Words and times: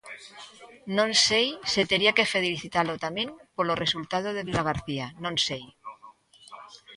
Non 0.97 1.09
sei 1.27 1.47
se 1.71 1.81
tería 1.91 2.15
que 2.17 2.31
felicitalo 2.35 2.93
tamén 3.05 3.29
polo 3.55 3.79
resultado 3.83 4.29
de 4.33 4.45
Vilagarcía, 4.47 5.05
non 5.23 5.35
sei. 5.47 5.63